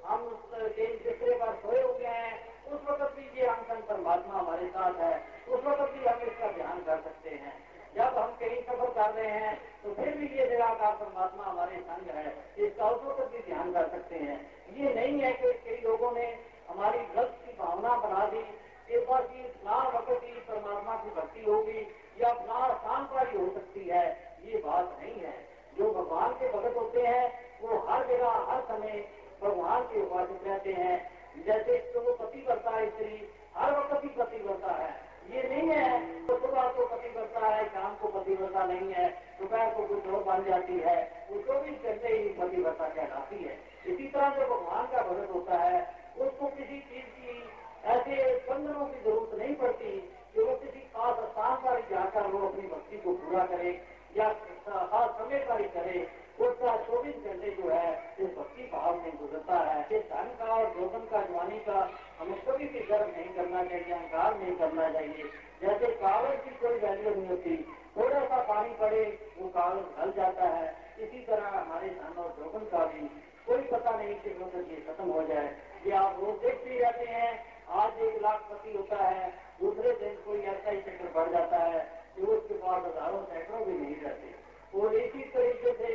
हम 0.06 0.42
कहीं 0.54 0.88
बिस्तरे 0.88 1.36
पर 1.36 1.54
सोए 1.56 1.82
हुए 1.82 2.06
हैं, 2.06 2.56
उस 2.66 2.82
वक्त 2.90 3.16
भी 3.16 3.42
ये 3.42 3.48
अनसंग 3.48 3.84
परमात्मा 3.84 4.40
हमारे 4.40 4.68
साथ 4.68 4.94
है। 4.94 5.24
उस 5.50 5.64
वक्त 5.64 5.94
भी 5.94 6.06
हम 6.06 6.22
इसका 6.22 6.52
ध्यान 6.52 6.84
कर 6.84 7.02
सकते 7.02 7.30
हैं। 7.30 7.75
जब 7.96 8.18
हम 8.18 8.32
कहीं 8.40 8.62
सफ़र 8.62 8.90
कर 8.94 9.14
रहे 9.14 9.32
हैं 9.40 9.54
तो 9.84 9.94
फिर 9.94 10.18
भी 10.18 10.28
ये 10.38 10.50
निराकार 10.50 10.96
परमात्मा 10.96 11.44
हमारे 11.44 11.78
संग 11.90 12.10
है। 12.16 12.26
इस 12.58 12.80
उस 12.82 13.18
पर 13.18 13.28
भी 13.34 13.44
ध्यान 13.48 13.72
कर 13.74 13.88
सकते 13.90 14.16
हैं। 14.16 14.38
ये 14.78 14.94
नहीं 14.94 15.20
है 15.22 15.32
कि 15.34 15.52
कई 15.66 15.82
लोगों 15.84 16.12
ने 16.12 16.26
हमारी 16.70 17.00
गलत 17.16 17.40
की 17.46 17.58
भावना 17.60 17.96
बना 17.98 18.26
दी 18.26 18.44
कि 18.88 19.00
बस 19.10 19.30
ये 19.36 19.48
स्नान 19.52 19.88
वक्त 19.96 20.24
ही 20.24 20.34
परमात्मा 20.50 20.96
की 20.96 21.10
भक्ति 21.16 21.46
होगी 21.48 21.80
या 22.22 22.34
स्नान 22.34 22.74
स्थान 22.74 23.06
पर 23.14 23.30
ही 23.30 23.38
हो 23.38 23.48
सकती 23.54 23.88
है 23.90 24.06
ये 24.46 24.62
बात 24.66 24.98
नहीं 25.02 25.16
है 25.22 25.34
जो 25.78 25.92
भगवान 25.92 26.34
के 26.34 26.52
भगत 26.52 26.76
होते 26.78 27.08
हैं 27.08 27.24
वो 27.62 27.78
हर 27.88 28.08
जगह 28.08 28.52
हर 28.52 28.62
समय 28.68 29.04
भगवान 29.42 29.82
के 29.84 30.02
उपासित 30.02 30.48
रहते 30.48 30.74
हैं 30.74 30.96
जैसे 31.46 31.78
तो 31.94 32.02
वो 32.02 32.14
पति 32.20 32.42
करता 32.42 32.76
है 32.78 32.90
स्त्री 32.90 33.28
हर 33.56 33.80
वक्त 33.80 34.04
ही 34.04 34.10
पति 34.20 34.40
करता 34.40 34.74
है 34.74 34.94
ये 35.34 35.44
नहीं 35.50 35.70
है 35.70 36.26
तो 36.28 36.38
सुबह 36.40 36.68
को 36.72 36.86
पति 36.88 37.10
करता 37.10 37.48
है 37.48 37.66
शाम 37.70 37.96
को 37.96 38.08
पति 38.10 38.36
करता 38.36 38.66
नहीं 38.66 38.94
है 38.94 39.08
दोपहर 39.40 39.74
को 39.74 39.84
कुछ 39.88 40.08
और 40.08 40.24
बन 40.24 40.44
जाती 40.50 40.78
है 40.80 40.96
वो 41.32 41.42
चौबीस 41.48 41.82
घंटे 41.84 42.14
ही 42.14 42.30
पति 42.40 42.64
करता 42.64 42.90
कहलाती 42.90 43.44
है 43.44 43.58
इसी 43.86 44.08
तरह 44.08 44.30
जो 44.36 44.48
भगवान 44.56 44.86
का 44.92 45.02
भगत 45.02 45.34
होता 45.34 45.58
है 45.58 45.80
उसको 46.18 46.48
किसी 46.58 46.80
चीज़ 46.92 47.10
की 47.18 47.44
ऐसे 47.94 48.16
बंधनों 48.66 48.86
की 48.88 49.00
ज़रूरत 49.04 49.34
नहीं 49.40 49.56
पड़ती 49.56 49.90
कि 50.34 50.42
वो 50.42 50.54
किसी 50.58 50.80
खास 50.94 51.18
स्थान 51.24 51.56
पर 51.64 51.82
जाकर 51.90 52.28
वो 52.28 52.48
अपनी 52.48 52.68
भक्ति 52.68 52.98
को 52.98 53.12
पूरा 53.16 53.46
करे 53.46 53.72
या 54.18 54.30
खास 54.66 55.10
समय 55.18 55.40
पर 55.50 55.62
ही 55.62 55.68
करे। 55.76 56.00
उसका 56.38 56.72
चौबीस 56.86 57.16
घंटे 57.24 57.50
जो 57.58 57.70
है, 57.70 57.90
इस 58.20 58.30
भक्ति 58.38 58.64
भाव 58.72 58.96
में 59.02 59.12
गुजरता 59.18 59.58
है 59.68 59.80
ये 59.92 60.00
धन 60.10 60.32
का 60.40 60.48
और 60.54 60.66
जोधन 60.72 61.06
का 61.12 61.22
जवानी 61.28 61.60
का 61.68 61.78
हमें 62.20 62.40
कभी 62.46 62.66
भी 62.66 62.80
गर्व 62.88 63.08
नहीं 63.08 63.34
करना 63.36 63.64
चाहिए, 63.64 63.94
अहंकार 63.94 64.38
नहीं 64.40 64.56
करना 64.56 64.90
चाहिए। 64.94 65.30
जैसे 65.62 65.92
कागज़ 66.02 66.42
की 66.44 66.56
कोई 66.56 66.80
वैल्यू 66.80 67.14
नहीं 67.16 67.28
होती 67.28 67.58
थोड़ा 67.98 68.26
सा 68.26 68.42
पानी 68.44 68.74
पड़े, 68.76 69.04
वो 69.38 69.48
कागज़ 69.50 69.88
ढल 69.98 70.12
जाता 70.18 70.50
है। 70.56 70.68
इसी 71.00 71.26
तरह 71.28 71.48
हमारे 71.52 71.90
धन 71.92 72.22
और 72.24 72.36
जोधन 72.40 72.66
का 72.74 72.86
भी 72.88 73.08
कोई 73.48 73.64
पता 73.72 73.98
नहीं 73.98 74.16
कि 74.16 74.38
मतलब 74.42 74.72
ये 74.72 74.84
खत्म 74.88 75.10
हो 75.12 75.24
जाए। 75.24 75.50
ये 75.86 75.92
आप 75.96 76.20
रोज 76.20 76.42
देखते 76.42 76.70
ही 76.70 76.80
रहते 76.80 77.06
हैं 77.08 77.34
आज 77.74 78.00
एक 78.00 78.22
लाख 78.22 78.42
पति 78.50 78.78
होता 78.78 78.98
है 79.04 79.30
दूसरे 79.62 79.92
दिन 80.00 80.16
कोई 80.26 80.40
ऐसा 80.50 80.70
ही 80.70 80.82
चक्कर 80.82 81.12
बढ़ 81.16 81.32
जाता 81.32 81.58
है 81.64 81.80
कि 82.16 82.22
उसके 82.24 82.54
पास 82.56 82.84
हज़ारों 82.86 83.22
सैकड़ों 83.24 83.66
भी 83.66 83.74
नहीं 83.74 83.96
रहते 84.02 84.80
और 84.80 84.96
इसी 84.96 85.24
तरीके 85.32 85.74
से 85.74 85.94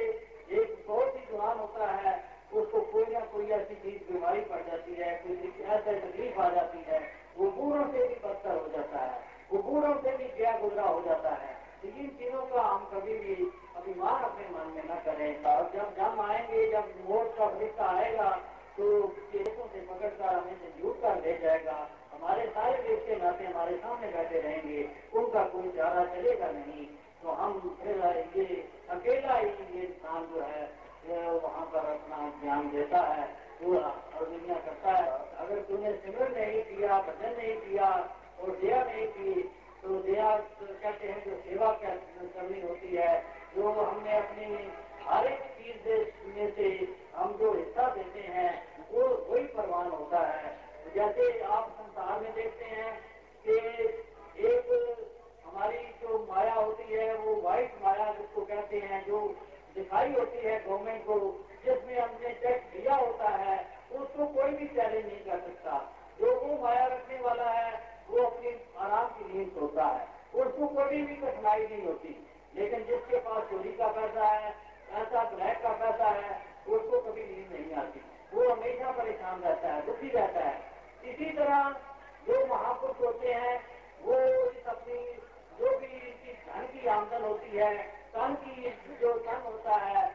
एक 0.56 0.84
बहुत 0.88 1.16
ही 1.16 1.22
जवान 1.32 1.58
होता 1.58 1.90
है 1.96 2.14
उसको 2.52 2.80
कोई 2.92 3.04
ना 3.12 3.20
कोई 3.32 3.46
ऐसी 3.52 3.74
चीज़ 3.76 4.12
बीमारी 4.12 4.40
पड़ 4.46 4.60
जाती 4.62 4.94
है 4.94 5.14
कोई 5.18 5.52
ऐसा 5.64 5.92
तकलीफ़ 5.92 6.40
आ 6.40 6.48
जाती 6.50 6.84
है 6.86 7.00
वो 7.36 7.50
बूढ़ों 7.52 7.84
से 7.86 8.06
भी 8.08 8.14
बदतर 8.24 8.56
हो 8.56 8.68
जाता 8.68 9.00
है 9.00 9.18
वो 9.52 9.62
बूढ़ों 9.62 9.94
से 10.02 10.16
भी 10.16 10.30
गया 10.38 10.58
गुजरा 10.58 10.88
हो 10.88 11.02
जाता 11.02 11.34
है 11.36 11.58
तो 11.82 11.88
इन 11.90 12.08
चीज़ों 12.18 12.42
का 12.46 12.62
हम 12.62 12.84
कभी 12.92 13.18
भी 13.18 13.34
अभिमान 13.76 14.24
अपने 14.24 14.48
मन 14.50 14.72
में 14.74 14.82
न 14.86 14.98
करें 15.04 15.44
और 15.50 15.70
जब 15.74 15.94
जम 15.96 16.20
आएँगे 16.22 16.70
जब 16.72 16.92
मोट 17.08 17.36
का 17.36 17.46
भविष्य 17.46 17.84
आएगा 17.84 18.30
तो 18.76 18.90
केसों 19.30 19.66
से 19.66 19.80
पकड़कर 19.86 20.34
हमें 20.34 20.56
से 20.56 20.82
झूठ 20.82 21.00
कर 21.00 21.22
ले 21.22 21.32
जाएगा 21.38 21.78
हमारे 22.12 22.46
सारे 22.50 22.82
देश 22.82 23.00
के 23.06 23.16
नाते 23.16 23.44
हमारे 23.44 23.76
सामने 23.78 24.08
बैठे 24.12 24.40
रहेंगे 24.40 24.82
उनका 25.14 25.44
कोई 25.48 25.68
चारा 25.76 26.04
चलेगा 26.12 26.49
नहीं 26.60 26.86
तो 27.22 27.30
हम 27.30 27.78
ये 28.36 28.52
अकेला 28.90 29.34
ही 29.34 29.48
ये 29.74 29.86
स्थान 29.88 30.26
जो 30.26 30.42
है 30.42 30.62
वहाँ 31.32 31.66
पर 31.66 31.86
अपना 31.90 32.18
ज्ञान 32.42 32.70
देता 32.70 33.00
है 33.10 33.28
वो 33.62 33.74
अवनिया 33.76 34.54
करता 34.56 34.92
है। 34.92 35.08
अगर 35.36 35.62
तूने 35.62 35.92
सिमर 35.94 36.30
नहीं 36.30 36.62
किया, 36.64 37.00
भजन 37.00 37.36
नहीं 37.38 37.56
किया, 37.56 37.88
और 38.40 38.50
दया 38.56 38.82
नहीं 38.84 39.06
की 39.08 39.42
तो 39.82 39.98
दया 40.02 40.30
कहते 40.62 41.08
हैं 41.08 41.24
जो 41.24 41.36
सेवा 41.40 41.72
करनी 41.72 42.60
होती 42.60 42.94
है, 42.96 43.12
जो 43.56 43.70
हमने 43.70 44.16
अपनी 44.18 44.70
हर 45.04 45.26
एक 45.26 45.42
चीज़ 45.58 45.88
में 46.28 46.54
से 46.56 46.68
हम 47.14 47.32
जो 47.36 47.52
हिस्सा 47.52 47.88
देते 47.94 48.20
हैं, 48.32 48.50
वो 48.92 49.06
वही 49.28 49.44
परवान 49.56 49.90
होता 49.90 50.20
है। 50.26 50.58
जैसे 50.94 51.40
आप 51.40 51.70
संसार 51.70 52.20
में 52.20 52.34
देखते 52.34 52.64
हैं 52.64 53.00
कि 53.44 53.56
एक 54.46 54.66
हमारी 55.50 55.78
जो 56.02 56.26
माया 56.32 56.54
होती 56.54 56.92
है, 56.92 57.14
वो 57.14 57.34
व्हाइट 57.42 57.74
माया 57.84 58.12
जिसको 58.12 58.44
कहते 58.44 58.78
हैं, 58.80 59.06
जो 59.06 59.26
दिखाई 59.74 60.12
होती 60.12 60.38
है 60.38 60.58
गवर्नमेंट 60.66 61.04
को, 61.04 61.18
जिसमें 61.64 61.98
हमने 62.00 62.28
टैक्स 62.42 62.72
दिया 62.72 62.96
होता 62.96 63.28
है, 63.36 63.58
उसको 63.92 64.26
कोई 64.26 64.50
भी 64.50 64.66
चैलेंज 64.66 65.06
नहीं 65.06 65.20
कर 65.20 65.40
सकता 65.40 65.78
जो 66.20 66.34
वो 66.40 66.62
माया 66.62 66.86
रखने 66.86 67.18
वाला 67.18 67.50
है 67.50 67.70
वो 68.10 68.22
अपनी 68.22 68.50
आराम 68.78 69.06
की 69.08 69.32
नींद 69.32 69.50
सोता 69.50 69.86
है 69.86 70.06
उसको 70.34 70.66
कोई 70.66 71.02
भी 71.02 71.14
कठिनाई 71.16 71.66
नहीं 71.66 71.86
होती 71.86 72.14
लेकिन 72.54 72.84
जिसके 72.84 73.18
पास 73.18 73.50
चोरी 73.50 73.72
का 73.72 73.86
पैसा 73.88 74.26
है 74.26 74.54
ऐसा 75.02 75.22
ब्लैक 75.30 75.62
का 75.62 75.72
पैसा 75.72 76.10
है 76.10 76.36
उसको 76.68 77.00
कभी 77.00 77.22
नींद 77.22 77.52
नहीं 77.52 77.74
आती 77.74 78.02
वो 78.34 78.48
हमेशा 78.52 78.90
परेशान 78.92 79.40
रहता 79.40 79.72
है 79.74 79.86
दुखी 79.86 80.08
रहता 80.08 80.40
है 80.40 81.12
इसी 81.12 81.30
तरह 81.30 81.70
जो 82.26 82.46
महापुरुष 82.46 83.00
होते 83.00 83.32
हैं 83.34 83.56
वो 84.04 84.18
इस 84.50 84.66
अपनी 84.66 85.00
जो 85.58 85.78
भी 85.78 85.86
इनकी 85.86 86.32
धन 86.46 86.66
की 86.66 86.86
आमदन 86.88 87.22
होती 87.22 87.56
है 87.56 87.72
तन 88.14 88.34
की 88.44 88.70
जो 89.00 89.12
तन 89.18 89.42
होता 89.44 89.76
है 89.76 90.08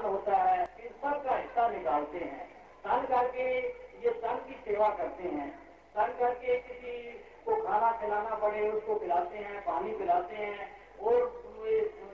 या 0.00 0.08
होता 0.08 0.36
है 0.36 0.68
इन 0.80 0.88
सब 0.88 1.24
का 1.24 1.36
हिस्सा 1.36 1.68
निकालते 1.68 2.18
हैं। 2.18 2.48
तन 2.84 3.06
करके 3.10 3.58
ये 4.04 4.10
तन 4.10 4.36
की 4.48 4.54
सेवा 4.54 4.88
करते 4.88 5.22
हैं। 5.22 5.50
तन 5.94 6.16
करके 6.20 6.58
किसी 6.58 7.12
को 7.44 7.56
खाना 7.56 7.92
खिलाना 7.92 8.34
पड़े, 8.36 8.70
उसको 8.70 8.94
पिलाते 8.94 9.38
हैं, 9.38 9.60
पानी 9.60 9.92
पिलाते 9.92 10.36
हैं, 10.36 10.68
और 10.98 11.42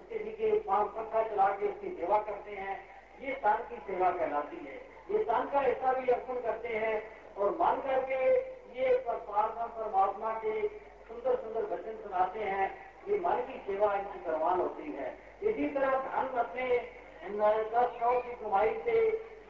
किसी 0.08 0.30
के 0.30 0.58
पंखा 0.58 1.22
चला 1.22 1.48
के 1.48 1.66
उसकी 1.66 1.88
सेवा 1.88 2.18
करते 2.18 2.50
हैं। 2.50 2.80
ये 3.22 3.32
तन 3.32 3.66
की 3.70 3.76
सेवा 3.76 4.10
कहलाती 4.10 4.56
है। 4.56 4.76
ये 5.10 5.24
तन 5.24 5.50
का 5.52 5.60
हिस्सा 5.60 5.92
भी 5.92 6.08
अर्पण 6.08 6.34
करते 6.34 6.68
हैं, 6.68 7.02
और 7.34 7.50
मन 7.50 7.82
करके 7.86 8.34
ये 8.80 8.96
परमात्मा 8.96 9.66
परमात्मा 9.66 10.32
के 10.32 10.68
सुंदर 11.08 11.36
सुंदर 11.36 11.74
वचन 11.74 12.02
सुनाते 12.02 12.40
हैं। 12.40 12.86
ये 13.08 13.18
मन 13.18 13.36
की 13.36 13.72
सेवा 13.72 13.94
इनकी 13.94 14.24
करवान 14.24 14.60
होती 14.60 14.92
है। 14.92 15.18
इसी 15.42 15.68
तरह 15.68 15.90
धन 15.90 16.38
अपने 16.38 16.96
दस 17.26 17.94
नौ 18.00 18.10
की 18.20 18.34
कमाई 18.36 18.74
से 18.84 18.96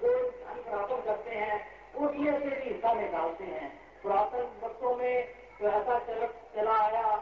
जो 0.00 0.12
धन 0.40 0.61
प्राप्त 0.62 1.04
करते 1.06 1.30
हैं 1.33 1.59
उसमें 1.97 2.33
से 2.33 2.49
भी 2.50 2.68
हिस्सा 2.68 2.92
निकालते 2.95 3.45
हैं 3.47 3.68
पुरातन 4.02 4.47
वक्तों 4.62 4.95
में 4.97 5.26
तो 5.59 5.66
ऐसा 5.71 5.99
चल 6.06 6.26
चला 6.56 6.76
आया 6.78 7.16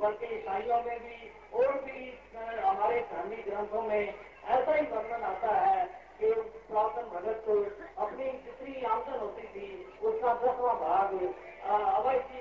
बल्कि 0.00 0.26
ईसाइयों 0.36 0.82
में 0.82 0.98
भी 1.00 1.30
और 1.54 1.72
भी 1.82 2.12
हमारे 2.60 3.00
धार्मिक 3.10 3.44
ग्रंथों 3.46 3.82
में 3.82 3.98
ऐसा 3.98 4.74
ही 4.74 4.86
वर्णन 4.86 5.22
आता 5.24 5.54
है 5.56 5.84
कि 6.20 6.32
पुरातन 6.68 7.10
भगत 7.10 7.42
को 7.46 7.54
अपनी 8.04 8.24
जितनी 8.24 8.82
आमदन 8.84 9.18
होती 9.18 9.46
थी 9.48 9.68
उसका 10.02 10.34
दसवां 10.36 10.74
भाग 10.76 11.14
अवैध 11.68 12.38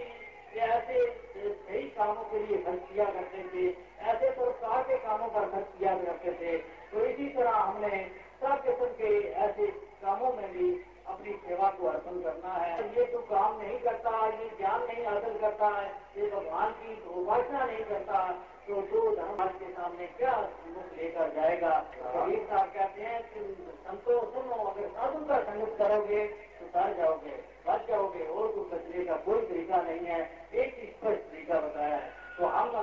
ऐसे 0.58 1.06
सही 1.38 1.82
कामों 1.92 2.24
के 2.24 2.40
लिए 2.40 2.58
खर्च 2.64 2.80
किया 2.92 3.06
करते 3.08 3.44
थे 3.50 3.66
ऐसे 4.04 4.30
पुरस्कार 4.32 4.84
के 4.84 4.98
कामों 5.00 5.28
पर 5.30 5.50
खर्च 5.52 5.68
किया 5.78 5.96
करते 5.98 6.32
थे 6.34 6.58
तो 6.92 7.06
इसी 7.06 7.28
तरह 7.30 7.52
हमने 7.52 8.04
सब 8.42 8.64
किस्म 8.64 8.86
के 8.94 9.12
ऐसे 9.42 9.68
कामों 10.02 10.34
में 10.34 10.52
भी 10.54 10.70
अपनी 11.08 11.34
सेवा 11.46 11.67
को 11.80 11.88
अर्पण 11.88 12.20
करना 12.22 12.54
है। 12.54 13.00
ये 13.00 13.06
तो 13.06 13.20
काम 13.20 13.58
नहीं 13.62 13.80
करता, 13.80 14.28
ये 14.28 14.50
ज्ञान 14.58 14.84
नहीं 14.84 15.06
हासिल 15.06 15.40
करता 15.40 15.68
है 15.68 15.88
ये 16.18 16.30
भगवान 16.32 16.72
की 16.72 17.02
उपासना 17.16 17.66
नहीं 17.66 17.84
करता 17.86 18.28
तो 18.68 18.82
जो 18.82 19.16
धर्म 19.16 19.48
के 19.50 19.72
सामने 19.72 20.06
क्या 20.08 20.32
मुख 20.68 20.98
लेकर 20.98 21.30
जाएगा? 21.34 21.70
कबीर 21.98 22.40
तो 22.40 22.48
साहब 22.50 22.70
कहते 22.70 23.02
हैं 23.02 23.22
कि 23.24 23.44
संतो 23.86 24.16
सुनो, 24.32 24.56
अगर 24.64 24.88
साधु 24.88 25.26
का 25.26 25.40
संगत 25.40 25.76
करोगे 25.78 26.26
तो 26.28 26.66
तर 26.66 26.94
जाओगे, 26.94 27.36
बच 27.68 27.88
जाओगे, 27.88 28.26
और 28.26 28.52
कुछ 28.52 28.68
बचने 28.68 29.06
का 29.06 29.16
कोई 29.16 29.42
तरीका 29.42 29.82
नहीं 29.82 30.06
है। 30.06 30.20
एक 30.54 30.98
स्पष्ट 30.98 31.32
तरीका 31.32 31.60
बताया 31.60 31.96
है। 31.96 32.12
तो 32.38 32.46
हम, 32.46 32.76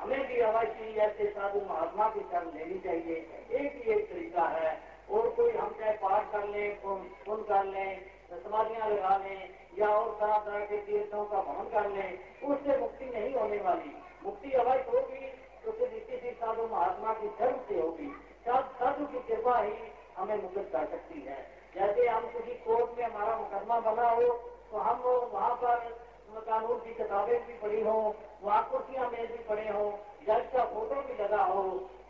हमें 0.00 0.28
भी 0.28 0.40
अवश्य 0.40 0.94
ऐसे 1.00 1.26
साधु 1.30 1.60
महात्मा 1.60 2.08
की 2.08 2.20
शरण 2.20 2.46
लेनी 2.46 2.78
चाहिए। 2.78 3.16
एक 3.50 3.72
ही 3.76 3.92
एक 3.92 4.10
तरीका 4.10 4.44
है। 4.48 4.91
और 5.12 5.28
कोई 5.36 5.52
हम 5.52 5.74
चाहे 5.78 5.92
पाठ 5.98 6.30
कर 6.32 6.48
लें 6.48 6.80
पुन 6.82 7.42
कर 7.44 7.64
लें 7.66 8.10
समाधियाँ 8.34 8.88
लगा 8.90 9.16
लें, 9.18 9.40
या 9.78 9.88
और 9.88 10.10
तरह 10.20 10.38
तरह 10.40 10.64
के 10.66 10.76
तीर्थों 10.82 11.24
का 11.26 11.40
भ्रमण 11.42 11.68
कर 11.70 11.88
लें, 11.90 12.18
उससे 12.44 12.76
मुक्ति 12.78 13.10
नहीं 13.10 13.34
होने 13.34 13.58
वाली। 13.62 13.90
मुक्ति 14.24 14.52
अवश्य 14.54 14.90
होगी 14.90 15.26
तो 15.64 15.72
फिर 15.72 15.88
किसी 16.06 16.30
साधु 16.34 16.66
महात्मा 16.66 17.12
की 17.14 17.28
धर्म 17.40 17.58
से 17.68 17.80
होगी। 17.80 18.08
साधु 18.46 19.06
की 19.06 19.20
कृपा 19.26 19.58
ही 19.58 19.74
हमें 20.16 20.36
मुक्त 20.36 20.70
कर 20.72 20.86
सकती 20.86 21.20
है। 21.22 21.36
जैसे 21.74 22.08
हम 22.08 22.26
किसी 22.30 22.54
कोर्ट 22.64 22.98
में 22.98 23.04
हमारा 23.04 23.36
मुकदमा 23.36 23.78
बना 23.82 24.08
हो 24.10 24.32
तो 24.70 24.78
हम 24.80 25.02
वहाँ 25.32 25.54
पर 25.56 25.76
कानून 26.42 26.78
की 26.78 26.94
किताबें 26.94 27.46
भी 27.46 27.54
पढ़ी 27.58 27.82
हो, 27.82 28.14
वहाँ 28.42 28.62
कुर्सियाँ 28.70 29.08
मेज 29.10 29.30
भी 29.30 29.42
पड़े 29.44 29.68
हो 29.68 29.84
जज 30.22 30.46
का 30.52 30.64
फ़ोटो 30.66 31.00
भी 31.02 31.22
लगा 31.22 31.42
हो 31.44 31.62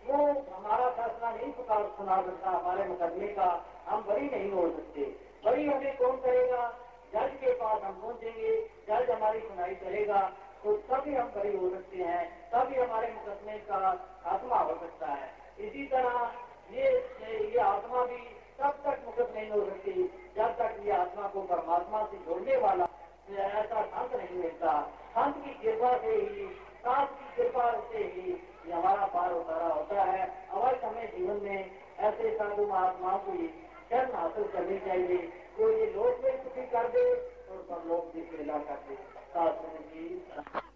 वो 0.07 0.17
हमारा 0.51 0.89
फैसला 0.91 1.31
नहीं 1.31 1.53
सुना 1.53 2.21
सकता 2.23 2.51
हमारे 2.51 2.85
मुकदमे 2.85 3.27
का, 3.31 3.49
हम 3.89 4.05
बड़ी 4.05 4.29
नहीं 4.29 4.51
हो 4.53 4.69
सकते। 4.71 5.05
बड़ी 5.45 5.67
हमें 5.67 5.97
कौन 5.97 6.17
करेगा? 6.19 6.63
जज 7.13 7.33
के 7.41 7.53
पास 7.55 7.83
हम 7.83 8.01
पहुँचेंगे, 8.01 8.57
जज 8.89 9.11
हमारी 9.11 9.41
सुनाई 9.41 9.75
करेगा 9.77 10.21
तो 10.65 10.73
तभी 10.89 11.15
हम 11.15 11.29
बड़ी 11.31 11.57
हो 11.57 11.69
सकते 11.71 11.97
हैं, 11.99 12.25
तभी 12.51 12.77
हमारे 12.77 13.13
मुकदमे 13.15 13.59
का 13.61 13.77
आत्मा 14.27 14.59
हो 14.59 14.75
सकता 14.81 15.07
है। 15.07 15.31
इसी 15.61 15.87
तरह 15.87 16.15
ये 16.73 16.91
ये 17.45 17.59
आत्मा 17.61 18.05
भी 18.05 18.19
तब 18.59 18.79
तक 18.85 19.03
मुक्त 19.07 19.35
नहीं 19.35 19.51
हो 19.51 19.65
सकती, 19.67 19.93
जब 20.37 20.55
तक 20.59 20.77
ये 20.85 20.93
आत्मा 20.93 21.29
को 21.29 21.41
परमात्मा 21.47 22.05
से 22.07 22.17
जोड़ने 22.27 22.57
वाला, 22.59 22.87
ऐसा 23.31 23.83
संत 23.85 24.15
नहीं 24.15 24.39
मिलता। 24.39 24.81
संत 25.11 25.37
की 25.45 25.55
कृपा 25.63 25.97
से 25.99 26.15
ही 26.15 26.47
की 26.85 27.27
कृपा 27.37 27.71
से 27.93 28.05
ही 28.07 28.31
ये 28.31 28.73
हमारा 28.73 29.07
पार 29.07 29.33
उतारा 29.33 29.67
होता 29.67 30.03
है 30.03 30.25
अवश्य 30.53 30.87
हमें 30.87 31.07
जीवन 31.09 31.41
में 31.43 31.71
ऐसे 32.01 32.35
साधु 32.39 32.67
महात्माओं 32.67 33.19
को 33.19 33.37
शरण 33.91 34.15
हासिल 34.15 34.45
करनी 34.49 34.79
चाहिए 34.79 35.19
जो 35.59 35.71
ये 35.71 35.87
लोग 35.93 36.25
में 36.25 36.43
छुट्टी 36.43 36.67
कर 36.67 36.89
दे 36.89 37.07
और 37.51 37.85
लोग 37.89 38.13
भी 38.15 38.23
सेवा 38.27 38.59
कर 38.61 38.85
दे 38.89 38.95
साधु 39.35 39.79
जी 39.87 40.72